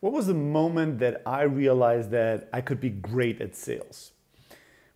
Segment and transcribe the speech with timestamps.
[0.00, 4.12] What was the moment that I realized that I could be great at sales?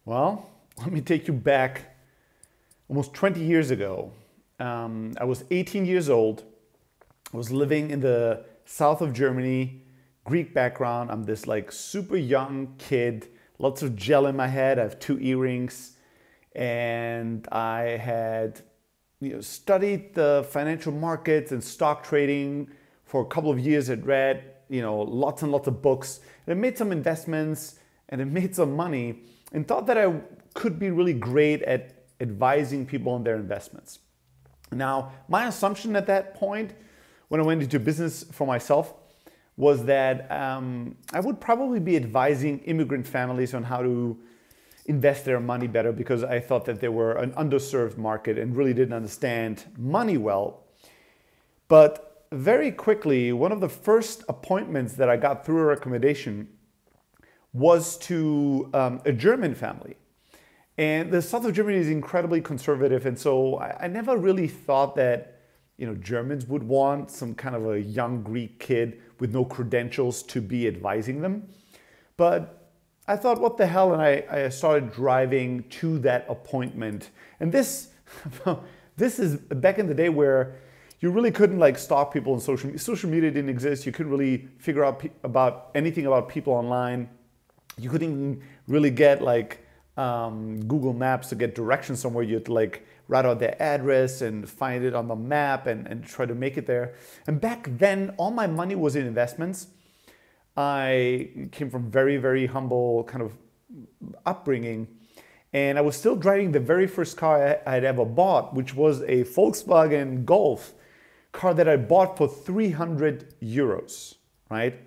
[0.04, 1.96] Well, let me take you back
[2.89, 4.12] almost 20 years ago.
[4.60, 6.44] Um, I was 18 years old.
[7.34, 9.82] I was living in the south of Germany,
[10.25, 11.11] Greek background.
[11.11, 13.27] I'm this like super young kid,
[13.59, 14.79] lots of gel in my head.
[14.79, 15.96] I have two earrings,
[16.55, 18.61] and I had
[19.21, 22.69] you know, studied the financial markets and stock trading
[23.05, 23.91] for a couple of years.
[23.91, 26.20] I'd read you know, lots and lots of books.
[26.46, 27.78] And I made some investments
[28.09, 29.20] and I made some money
[29.52, 30.20] and thought that I
[30.55, 33.98] could be really great at advising people on their investments.
[34.73, 36.73] Now, my assumption at that point,
[37.28, 38.95] when I went into business for myself,
[39.59, 44.19] was that um, I would probably be advising immigrant families on how to
[44.86, 48.73] invest their money better because I thought that they were an underserved market and really
[48.73, 50.64] didn't understand money well.
[51.69, 56.48] But very quickly, one of the first appointments that I got through a recommendation
[57.52, 59.97] was to um, a German family.
[60.78, 63.05] And the south of Germany is incredibly conservative.
[63.05, 65.41] And so I, I, never really thought that
[65.77, 70.22] you know, Germans would want some kind of a young Greek kid with no credentials
[70.24, 71.48] to be advising them.
[72.17, 72.70] But
[73.06, 73.92] I thought, what the hell?
[73.92, 77.11] And I, I started driving to that appointment.
[77.41, 77.91] And this,
[78.96, 80.56] this is back in the day where
[81.03, 82.78] you really couldn't like stalk people on social media.
[82.78, 83.84] Social media didn't exist.
[83.84, 87.08] You couldn't really figure out about anything about people online.
[87.77, 92.23] You couldn't really get like um, Google Maps to get directions somewhere.
[92.23, 96.25] You'd like write out their address and find it on the map and, and try
[96.25, 96.95] to make it there.
[97.27, 99.67] And back then, all my money was in investments.
[100.56, 103.36] I came from very, very humble kind of
[104.25, 104.86] upbringing.
[105.53, 109.03] And I was still driving the very first car I had ever bought, which was
[109.03, 110.75] a Volkswagen Golf
[111.33, 114.14] car that I bought for 300 euros,
[114.50, 114.78] right?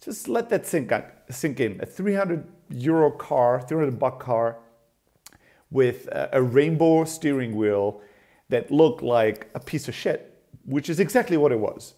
[0.00, 0.92] Just let that sink,
[1.30, 1.80] sink in.
[1.80, 4.58] A 300 euro car, 300 buck car
[5.70, 8.00] with a rainbow steering wheel
[8.48, 11.94] that looked like a piece of shit, which is exactly what it was.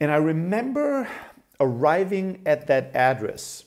[0.00, 1.08] And I remember
[1.60, 3.64] arriving at that address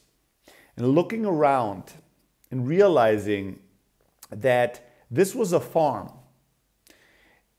[0.75, 1.93] and looking around
[2.51, 3.59] and realizing
[4.31, 6.11] that this was a farm.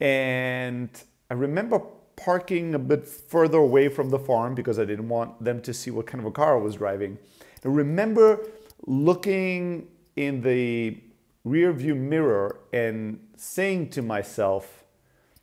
[0.01, 0.91] And
[1.31, 1.81] I remember
[2.17, 5.91] parking a bit further away from the farm because I didn't want them to see
[5.91, 7.19] what kind of a car I was driving.
[7.65, 8.41] I remember
[8.87, 10.99] looking in the
[11.45, 14.85] rear view mirror and saying to myself,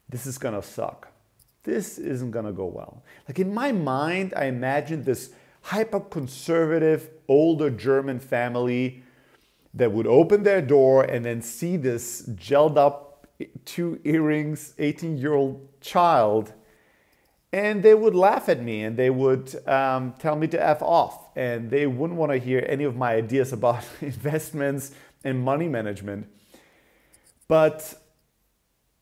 [0.09, 1.07] this is gonna suck.
[1.63, 3.03] This isn't gonna go well.
[3.27, 5.31] Like in my mind, I imagined this
[5.61, 9.03] hyper conservative older German family
[9.73, 13.06] that would open their door and then see this gelled up
[13.65, 16.53] two earrings 18 year old child
[17.53, 21.29] and they would laugh at me and they would um, tell me to f off
[21.35, 24.91] and they wouldn't want to hear any of my ideas about investments
[25.23, 26.27] and money management.
[27.47, 27.93] But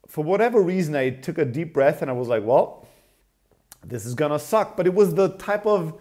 [0.07, 2.88] for whatever reason i took a deep breath and i was like well
[3.84, 4.75] this is gonna suck.
[4.75, 6.00] But it was the type of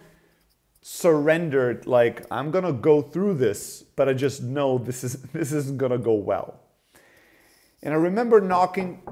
[0.81, 5.79] surrendered like i'm gonna go through this but i just know this is this isn't
[5.79, 6.59] gonna go well
[7.85, 9.03] and I remember knocking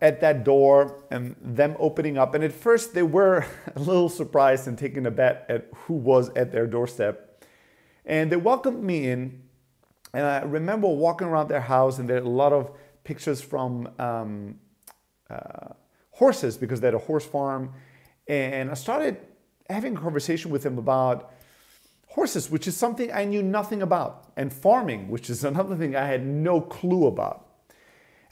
[0.00, 2.34] at that door and them opening up.
[2.34, 3.46] And at first, they were
[3.76, 7.44] a little surprised and taking a bet at who was at their doorstep.
[8.06, 9.42] And they welcomed me in.
[10.14, 12.70] And I remember walking around their house, and there are a lot of
[13.04, 14.58] pictures from um,
[15.28, 15.74] uh,
[16.12, 17.74] horses because they had a horse farm.
[18.26, 19.18] And I started
[19.68, 21.34] having a conversation with them about
[22.08, 26.06] horses, which is something I knew nothing about, and farming, which is another thing I
[26.06, 27.45] had no clue about.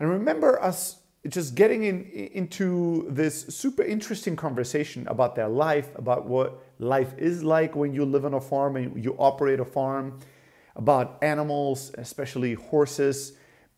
[0.01, 6.27] And remember us just getting in, into this super interesting conversation about their life, about
[6.27, 10.19] what life is like when you live on a farm and you operate a farm,
[10.77, 13.35] about animals, especially horses.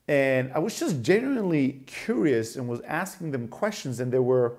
[0.08, 4.58] And I was just genuinely curious and was asking them questions, and they were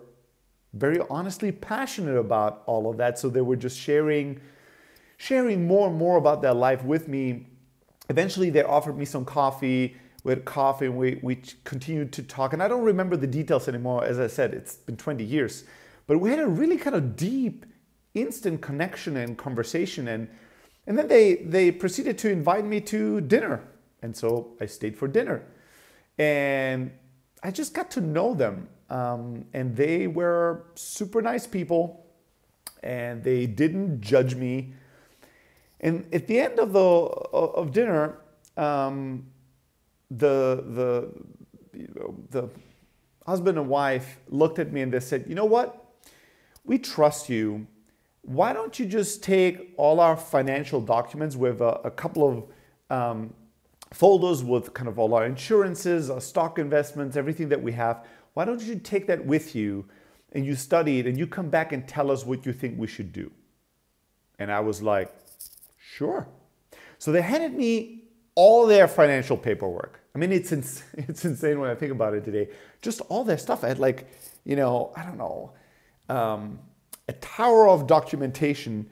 [0.73, 3.17] very honestly passionate about all of that.
[3.17, 4.39] So they were just sharing,
[5.17, 7.47] sharing more and more about their life with me.
[8.09, 9.95] Eventually, they offered me some coffee
[10.27, 12.51] we had coffee and we, we continued to talk.
[12.51, 14.03] And I don't remember the details anymore.
[14.03, 15.63] As I said, it's been 20 years.
[16.05, 17.65] But we had a really kind of deep,
[18.13, 20.09] instant connection and conversation.
[20.09, 20.27] And,
[20.85, 23.63] and then they, they proceeded to invite me to dinner.
[24.01, 25.45] And so I stayed for dinner.
[26.17, 26.91] And
[27.41, 28.67] I just got to know them.
[28.89, 32.05] Um, and they were super nice people.
[32.83, 34.73] And they didn't judge me.
[35.79, 38.17] And at the end of the of dinner,
[38.57, 39.27] um,
[40.09, 41.11] the the
[41.77, 42.49] you know, the
[43.25, 45.85] husband and wife looked at me and they said, "You know what?
[46.65, 47.67] We trust you.
[48.23, 53.33] why don't you just take all our financial documents with a, a couple of um,
[53.93, 58.05] folders with kind of all our insurances, our stock investments, everything that we have.
[58.33, 59.85] Why don't you take that with you
[60.33, 62.87] and you study it and you come back and tell us what you think we
[62.87, 63.31] should do?
[64.39, 65.09] And I was like,
[65.77, 66.27] sure.
[66.99, 68.03] So they handed me
[68.37, 69.99] all their financial paperwork.
[70.13, 72.49] I mean, it's, ins- it's insane when I think about it today.
[72.81, 73.63] Just all their stuff.
[73.63, 74.07] I had like,
[74.45, 75.53] you know, I don't know,
[76.07, 76.59] um,
[77.07, 78.89] a tower of documentation.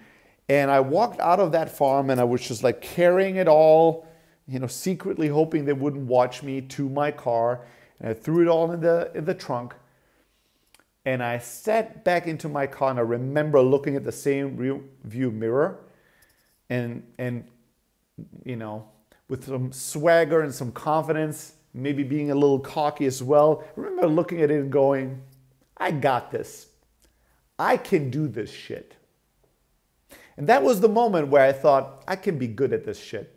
[0.50, 4.08] And I walked out of that farm and I was just like carrying it all
[4.48, 7.62] you know, secretly hoping they wouldn't watch me to my car.
[8.00, 9.74] And I threw it all in the, in the trunk.
[11.06, 14.80] And I sat back into my car and I remember looking at the same rear
[15.04, 15.80] view mirror
[16.70, 17.46] and, and,
[18.44, 18.88] you know,
[19.28, 23.64] with some swagger and some confidence, maybe being a little cocky as well.
[23.76, 25.22] Remember looking at it and going,
[25.78, 26.68] I got this.
[27.58, 28.96] I can do this shit.
[30.38, 33.32] And that was the moment where I thought, I can be good at this shit.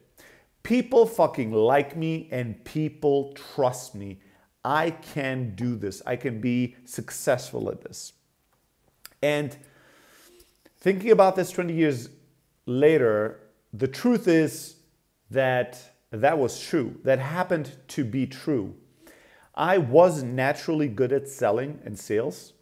[0.63, 4.21] People fucking like me and people trust me.
[4.65, 6.03] I can do this.
[6.05, 8.13] I can be successful at this.
[9.23, 9.57] And
[10.81, 12.09] thinking about this 20 years
[12.67, 13.41] later,
[13.73, 14.78] the truth is
[15.31, 15.81] that
[16.11, 16.99] that was true.
[17.05, 18.75] That happened to be true.
[19.55, 22.53] I was naturally good at selling and sales,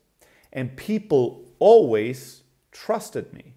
[0.53, 2.43] and people always
[2.73, 3.55] trusted me.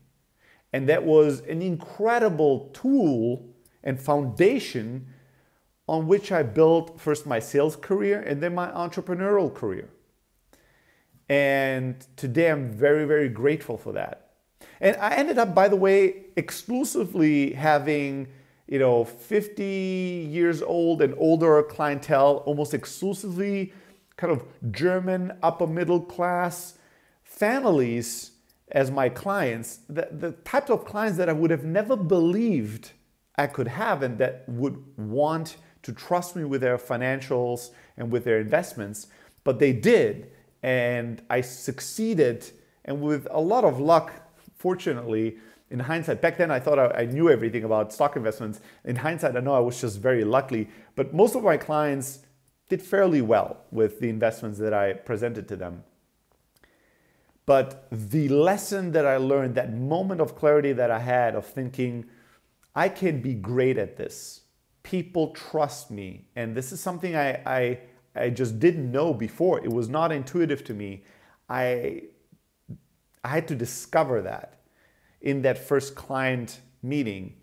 [0.72, 3.48] And that was an incredible tool
[3.84, 5.08] and foundation
[5.88, 9.90] on which I built first my sales career and then my entrepreneurial career.
[11.28, 14.32] And today I'm very, very grateful for that.
[14.82, 18.28] And I ended up, by the way, exclusively having,
[18.70, 19.64] you know, 50
[20.30, 23.74] years old and older clientele, almost exclusively
[24.16, 26.78] kind of German upper middle class
[27.24, 28.32] families
[28.72, 32.92] as my clients, the, the types of clients that I would have never believed
[33.38, 38.24] I could have and that would want to trust me with their financials and with
[38.24, 39.08] their investments.
[39.44, 40.30] But they did,
[40.62, 42.52] and I succeeded.
[42.86, 44.12] And with a lot of luck,
[44.58, 45.38] fortunately,
[45.72, 48.60] in hindsight, back then I thought I, I, knew everything about stock investments.
[48.86, 50.70] In hindsight, I know I was just very lucky.
[50.96, 52.20] But most of my clients
[52.70, 55.84] did fairly well with the investments that I presented to them.
[57.46, 62.06] But the lesson that I learned, that moment of clarity that I had of thinking,
[62.76, 64.42] I can be great at this.
[64.84, 66.26] People trust me.
[66.36, 67.80] And this is something I, I,
[68.16, 69.64] I just didn't know before.
[69.64, 71.04] It was not intuitive to me.
[71.48, 72.04] I,
[73.24, 74.59] I had to discover that
[75.22, 77.34] in that first client meeting.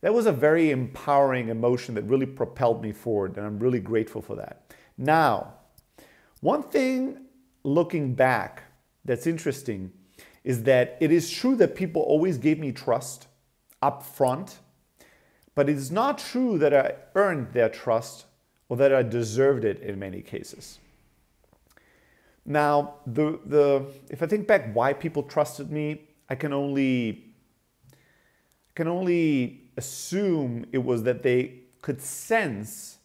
[0.00, 4.22] That was a very empowering emotion that really propelled me forward, and I'm really grateful
[4.22, 4.72] for that.
[4.96, 5.54] Now,
[6.40, 7.26] one thing
[7.64, 8.62] looking back
[9.04, 9.92] that's interesting
[10.44, 13.26] is that it is true that people always gave me trust
[13.82, 14.58] up front
[15.58, 18.26] but it is not true that I earned their trust
[18.68, 20.78] or that I deserved it in many cases.
[22.46, 27.24] Now, the, the, if I think back why people trusted me, I can only,
[28.74, 32.98] can only assume it was that they could sense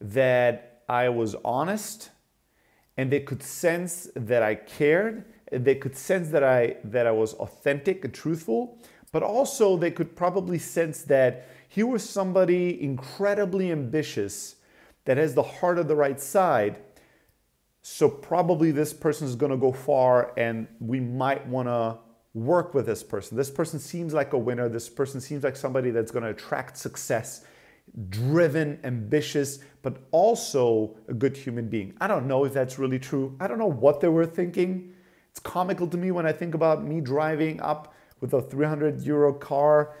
[0.00, 2.10] that I was honest
[2.96, 5.24] and they could sense that I cared.
[5.50, 8.78] They could sense that I, that I was authentic and truthful,
[9.12, 14.56] but also they could probably sense that he was somebody incredibly ambitious
[15.04, 16.78] that has the heart of the right side.
[17.82, 21.98] So probably this person is going to go far and we might want to
[22.34, 23.36] work with this person.
[23.36, 24.68] This person seems like a winner.
[24.68, 27.44] This person seems like somebody that's going to attract success,
[28.10, 31.94] driven, ambitious, but also a good human being.
[32.00, 33.36] I don't know if that's really true.
[33.38, 34.92] I don't know what they were thinking.
[35.30, 39.32] It's comical to me when I think about me driving up with a 300 euro
[39.32, 39.96] car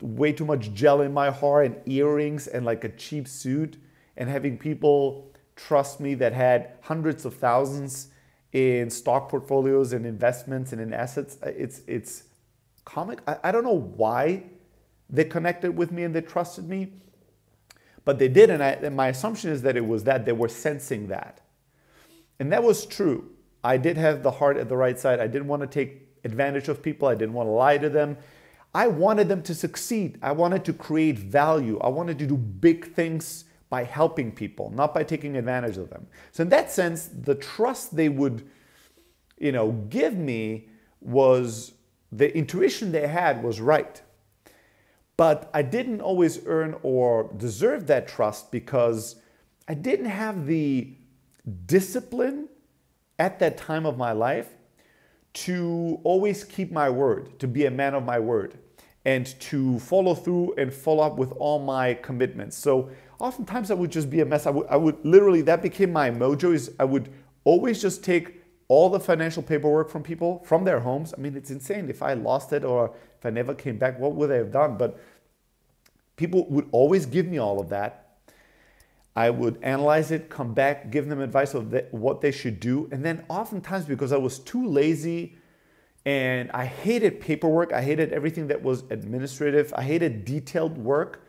[0.00, 3.76] way too much gel in my hair and earrings and like a cheap suit
[4.16, 8.08] and having people trust me that had hundreds of thousands
[8.52, 12.24] in stock portfolios and investments and in assets uh, it's it's
[12.84, 14.44] comic I, I don't know why
[15.08, 16.92] they connected with me and they trusted me
[18.04, 20.48] but they did and, I, and my assumption is that it was that they were
[20.48, 21.40] sensing that.
[22.38, 23.30] And that was true.
[23.62, 25.20] I did have the heart at the right side.
[25.20, 27.08] I didn't want to take advantage of people.
[27.08, 28.16] I didn't want to lie to them.
[28.74, 30.18] I wanted them to succeed.
[30.22, 31.78] I wanted to create value.
[31.80, 36.06] I wanted to do big things by helping people, not by taking advantage of them.
[36.32, 38.48] So in that sense, the trust they would,
[39.38, 40.68] you know, give me
[41.00, 41.72] was
[42.12, 44.02] the intuition they had was right.
[45.16, 49.16] But I didn't always earn or deserve that trust because
[49.68, 50.92] I didn't have the
[51.66, 52.48] discipline
[53.18, 54.48] at that time of my life
[55.32, 58.58] to always keep my word, to be a man of my word,
[59.04, 62.56] and to follow through and follow up with all my commitments.
[62.56, 64.46] So oftentimes I would just be a mess.
[64.46, 67.12] I would, I would literally, that became my mojo is I would
[67.44, 71.12] always just take all the financial paperwork from people from their homes.
[71.16, 71.90] I mean, it's insane.
[71.90, 74.76] If I lost it or if I never came back, what would I have done?
[74.76, 75.00] But
[76.16, 78.06] people would always give me all of that.
[79.16, 82.88] I would analyze it, come back, give them advice of what they should do.
[82.92, 85.36] And then oftentimes, because I was too lazy
[86.06, 91.26] and I hated paperwork, I hated everything that was administrative, I hated detailed work,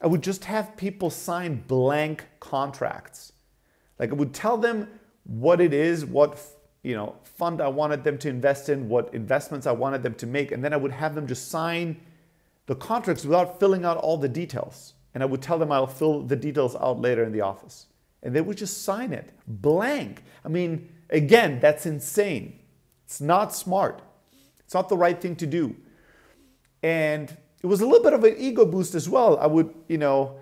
[0.00, 3.32] I would just have people sign blank contracts.
[3.98, 4.88] Like I would tell them
[5.24, 6.38] what it is, what
[6.82, 10.26] you know, fund I wanted them to invest in, what investments I wanted them to
[10.26, 12.00] make, and then I would have them just sign
[12.66, 14.94] the contracts without filling out all the details.
[15.12, 17.86] And I would tell them I'll fill the details out later in the office.
[18.22, 20.22] And they would just sign it blank.
[20.44, 22.60] I mean, again, that's insane.
[23.04, 24.02] It's not smart.
[24.60, 25.74] It's not the right thing to do.
[26.82, 29.38] And it was a little bit of an ego boost as well.
[29.38, 30.38] I would, you know,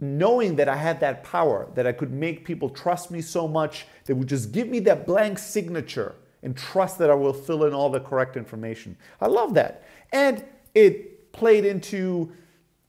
[0.00, 3.86] knowing that I had that power, that I could make people trust me so much,
[4.04, 7.72] they would just give me that blank signature and trust that I will fill in
[7.72, 8.96] all the correct information.
[9.20, 9.84] I love that.
[10.12, 10.44] And
[10.74, 12.32] it played into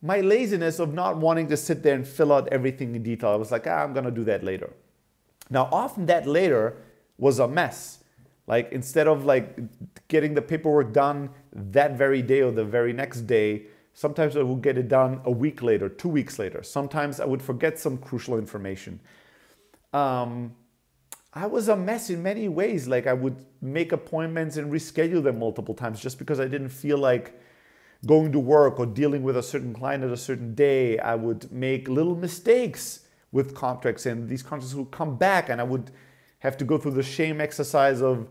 [0.01, 3.29] my laziness of not wanting to sit there and fill out everything in detail.
[3.29, 4.74] I was like, ah, I'm going to do that later.
[5.51, 6.77] Now, often that later
[7.17, 8.03] was a mess.
[8.48, 9.58] Like instead of like
[10.08, 14.62] getting the paperwork done that very day or the very next day, sometimes I would
[14.62, 16.63] get it done a week later, two weeks later.
[16.63, 19.00] Sometimes I would forget some crucial information.
[19.93, 20.55] Um,
[21.33, 22.88] I was a mess in many ways.
[22.88, 26.98] Like I would make appointments and reschedule them multiple times just because I didn't feel
[26.98, 27.39] like
[28.05, 31.51] going to work or dealing with a certain client at a certain day, I would
[31.51, 35.91] make little mistakes with contracts and these contracts would come back and I would
[36.39, 38.27] have to go through the shame exercise of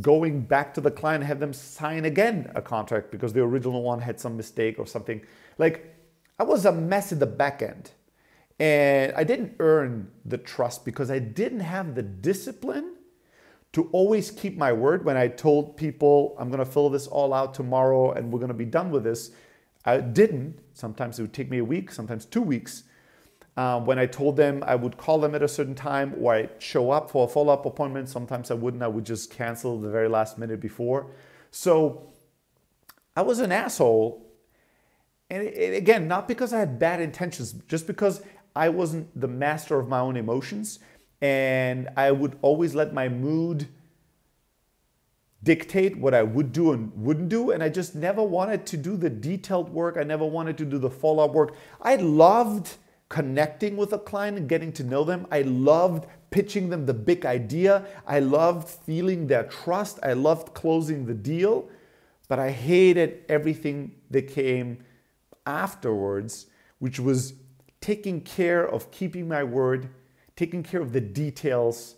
[0.00, 4.00] going back to the client have them sign again a contract because the original one
[4.00, 5.20] had some mistake or something.
[5.58, 5.94] Like
[6.38, 7.92] I was a mess in the back end.
[8.58, 12.94] And I didn't earn the trust because I didn't have the discipline
[13.72, 17.32] to always keep my word when I told people I'm going to fill this all
[17.32, 19.30] out tomorrow and we're going to be done with this.
[19.84, 20.58] I didn't.
[20.74, 22.84] Sometimes it would take me a week, sometimes two weeks.
[23.56, 26.50] Um, when I told them I would call them at a certain time or I'd
[26.62, 28.82] show up for a follow up appointment, sometimes I wouldn't.
[28.82, 31.10] I would just cancel the very last minute before.
[31.50, 32.08] So
[33.14, 34.26] I was an asshole.
[35.28, 38.22] And it, again, not because I had bad intentions, just because
[38.54, 40.78] I wasn't the master of my own emotions
[41.22, 43.68] and I would always let my mood
[45.42, 47.52] dictate what I would do and wouldn't do.
[47.52, 49.96] And I just never wanted to do the detailed work.
[49.96, 51.54] I never wanted to do the follow up work.
[51.80, 52.76] I loved
[53.12, 55.26] connecting with a client and getting to know them.
[55.30, 57.84] I loved pitching them the big idea.
[58.06, 59.98] I loved feeling their trust.
[60.02, 61.68] I loved closing the deal.
[62.26, 64.78] But I hated everything that came
[65.44, 66.46] afterwards,
[66.78, 67.34] which was
[67.82, 69.90] taking care of keeping my word
[70.34, 71.96] taking care of the details,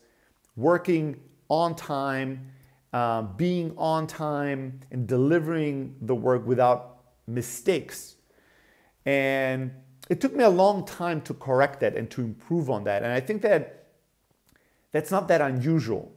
[0.56, 2.50] working on time,
[2.92, 8.16] uh, being on time, and delivering the work without mistakes.
[9.06, 9.70] And
[10.08, 13.02] it took me a long time to correct that and to improve on that.
[13.02, 13.86] And I think that
[14.92, 16.12] that's not that unusual.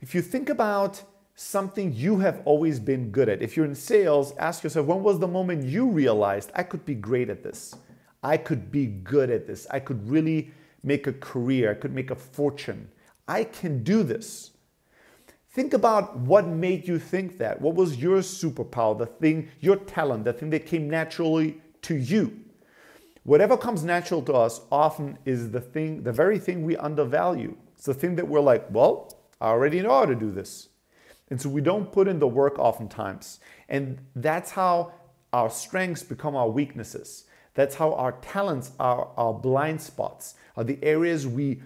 [0.00, 1.02] If you think about
[1.34, 5.18] something you have always been good at, if you're in sales, ask yourself when was
[5.18, 7.74] the moment you realized I could be great at this?
[8.22, 9.66] I could be good at this.
[9.70, 12.88] I could really make a career, I could make a fortune.
[13.26, 14.52] I can do this.
[15.50, 17.60] Think about what made you think that.
[17.60, 22.44] What was your superpower, the thing, your talent, the thing that came naturally to you?
[23.28, 27.58] Whatever comes natural to us often is the thing, the very thing we undervalue.
[27.74, 30.70] It's the thing that we're like, well, I already know how to do this.
[31.28, 33.38] And so we don't put in the work oftentimes.
[33.68, 34.94] And that's how
[35.34, 37.24] our strengths become our weaknesses.
[37.52, 41.60] That's how our talents are our blind spots, are the areas we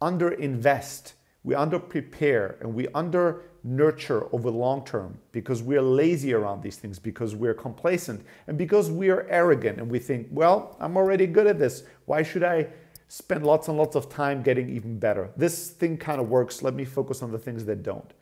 [0.00, 6.76] underinvest, we underprepare, and we under nurture over long term because we're lazy around these
[6.76, 11.26] things, because we're complacent, and because we are arrogant and we think, well, I'm already
[11.26, 11.84] good at this.
[12.06, 12.68] Why should I
[13.08, 15.30] spend lots and lots of time getting even better?
[15.36, 16.62] This thing kind of works.
[16.62, 18.12] Let me focus on the things that don't.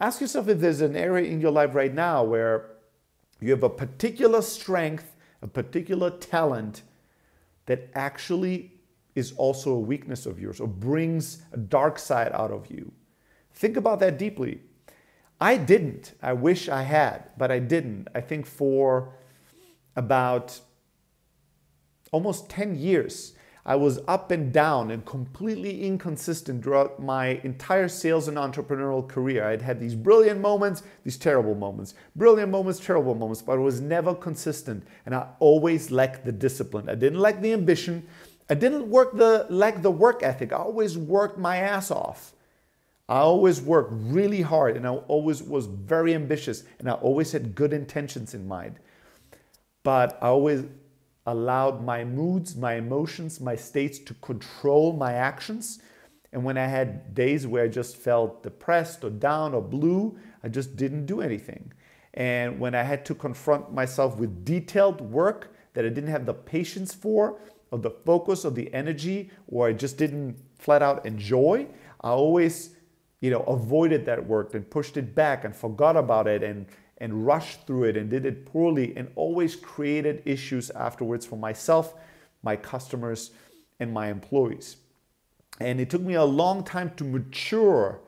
[0.00, 2.70] Ask yourself if there's an area in your life right now where
[3.40, 6.82] you have a particular strength a particular talent
[7.66, 8.72] that actually
[9.14, 12.90] is also a weakness of yours or brings a dark side out of you.
[13.54, 14.60] Think about that deeply.
[15.40, 16.14] I didn't.
[16.22, 18.08] I wish I had, but I didn't.
[18.14, 19.14] I think for
[19.94, 20.60] about
[22.12, 23.34] almost 10 years,
[23.68, 29.46] I was up and down and completely inconsistent throughout my entire sales and entrepreneurial career.
[29.46, 33.82] I'd had these brilliant moments, these terrible moments, brilliant moments, terrible moments, but I was
[33.82, 36.88] never consistent and I always lacked the discipline.
[36.88, 38.06] I didn't lack the ambition.
[38.48, 40.52] I didn't work the lack the work ethic.
[40.52, 42.32] I always worked my ass off.
[43.08, 47.54] I always worked really hard and I always was very ambitious and I always had
[47.54, 48.78] good intentions in mind.
[49.82, 50.64] But I always
[51.24, 55.80] allowed my moods, my emotions, my states to control my actions.
[56.32, 60.48] And when I had days where I just felt depressed or down or blue, I
[60.48, 61.72] just didn't do anything.
[62.14, 66.34] And when I had to confront myself with detailed work that I didn't have the
[66.34, 67.38] patience for,
[67.70, 71.66] or the focus, or the energy, or I just didn't flat out enjoy,
[72.00, 72.70] I always
[73.20, 76.66] you know, avoided that work and pushed it back and forgot about it and,
[76.98, 81.94] and rushed through it and did it poorly and always created issues afterwards for myself,
[82.42, 83.32] my customers,
[83.80, 84.76] and my employees.
[85.60, 88.00] And it took me a long time to mature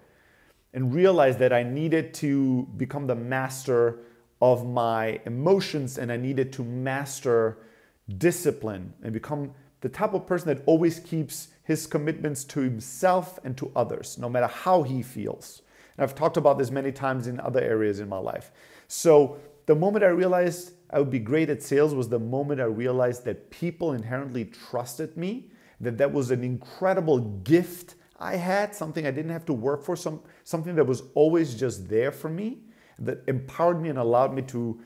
[0.72, 3.98] and realize that I needed to become the master
[4.40, 7.58] of my emotions and I needed to master
[8.18, 13.56] discipline and become the type of person that always keeps his commitments to himself and
[13.56, 15.62] to others, no matter how he feels.
[15.96, 18.50] And I've talked about this many times in other areas in my life.
[18.88, 22.64] So the moment I realized I would be great at sales was the moment I
[22.64, 29.06] realized that people inherently trusted me, that that was an incredible gift I had, something
[29.06, 32.64] I didn't have to work for, some, something that was always just there for me,
[32.98, 34.80] that empowered me and allowed me to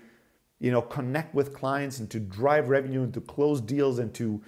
[0.61, 4.43] you know, connect with clients and to drive revenue and to close deals and to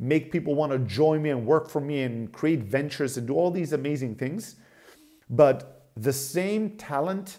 [0.00, 3.34] make people want to join me and work for me and create ventures and do
[3.34, 4.56] all these amazing things.
[5.28, 7.36] But the same talent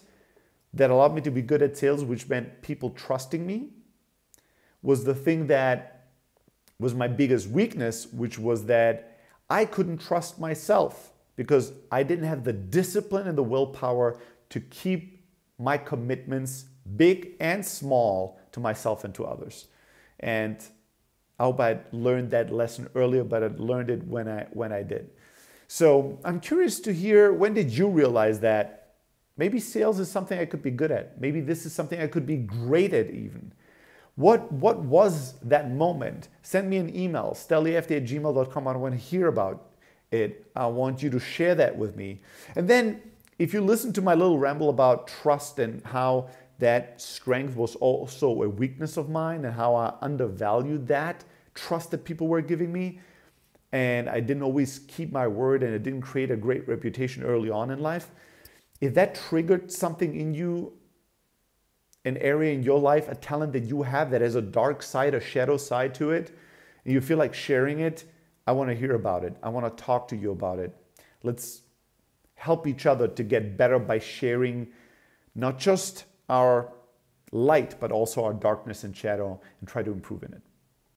[0.73, 3.69] that allowed me to be good at sales, which meant people trusting me,
[4.83, 6.09] was the thing that
[6.79, 12.43] was my biggest weakness, which was that I couldn't trust myself because I didn't have
[12.43, 15.25] the discipline and the willpower to keep
[15.57, 16.65] my commitments,
[16.95, 19.67] big and small, to myself and to others.
[20.19, 20.63] And
[21.49, 25.09] I learned that lesson earlier, but I learned it when I when I did.
[25.67, 28.93] So I'm curious to hear when did you realize that
[29.37, 31.19] maybe sales is something I could be good at?
[31.19, 33.53] Maybe this is something I could be great at even.
[34.15, 36.27] What what was that moment?
[36.43, 38.67] Send me an email, steliefti at gmail.com.
[38.67, 39.69] I want to hear about
[40.11, 40.45] it.
[40.55, 42.21] I want you to share that with me.
[42.55, 43.01] And then
[43.39, 46.29] if you listen to my little ramble about trust and how
[46.61, 52.05] that strength was also a weakness of mine and how I undervalued that trust that
[52.05, 52.99] people were giving me.
[53.71, 57.49] And I didn't always keep my word and it didn't create a great reputation early
[57.49, 58.11] on in life.
[58.79, 60.73] If that triggered something in you,
[62.05, 65.15] an area in your life, a talent that you have that has a dark side,
[65.15, 66.37] a shadow side to it,
[66.85, 68.05] and you feel like sharing it,
[68.45, 69.35] I want to hear about it.
[69.41, 70.75] I want to talk to you about it.
[71.23, 71.61] Let's
[72.35, 74.67] help each other to get better by sharing
[75.33, 76.71] not just our
[77.31, 80.41] light, but also our darkness and shadow and try to improve in it.